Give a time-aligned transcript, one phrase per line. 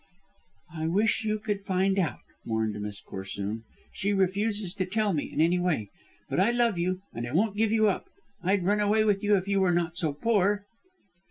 [0.73, 3.65] "I wish you could find out," mourned Miss Corsoon.
[3.93, 5.91] "She refuses to tell me in any way.
[6.27, 8.09] But I love you, and I won't give you up.
[8.41, 10.65] I'd run away with you if you were not so poor."